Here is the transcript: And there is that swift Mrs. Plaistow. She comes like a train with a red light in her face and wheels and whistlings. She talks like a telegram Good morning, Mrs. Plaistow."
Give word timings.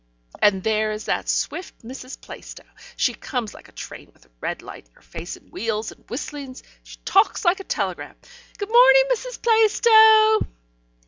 And 0.41 0.63
there 0.63 0.91
is 0.91 1.05
that 1.05 1.29
swift 1.29 1.83
Mrs. 1.85 2.19
Plaistow. 2.19 2.63
She 2.97 3.13
comes 3.13 3.53
like 3.53 3.69
a 3.69 3.71
train 3.71 4.09
with 4.11 4.25
a 4.25 4.31
red 4.39 4.63
light 4.63 4.87
in 4.87 4.95
her 4.95 5.01
face 5.03 5.37
and 5.37 5.51
wheels 5.51 5.91
and 5.91 6.09
whistlings. 6.09 6.63
She 6.81 6.97
talks 7.05 7.45
like 7.45 7.59
a 7.59 7.63
telegram 7.63 8.15
Good 8.57 8.69
morning, 8.71 9.03
Mrs. 9.13 9.39
Plaistow." 9.39 10.47